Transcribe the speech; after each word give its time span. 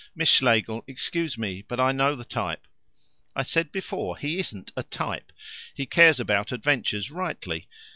"Miss 0.15 0.29
Schlegel, 0.29 0.83
excuse 0.87 1.37
me, 1.37 1.61
but 1.67 1.79
I 1.79 1.91
know 1.91 2.15
the 2.15 2.25
type." 2.25 2.65
"I 3.35 3.43
said 3.43 3.71
before 3.71 4.17
he 4.17 4.39
isn't 4.39 4.71
a 4.75 4.81
type. 4.81 5.31
He 5.75 5.85
cares 5.85 6.19
about 6.19 6.51
adventures 6.51 7.11
rightly. 7.11 7.67